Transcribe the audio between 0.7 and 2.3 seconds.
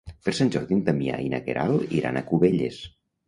en Damià i na Queralt iran a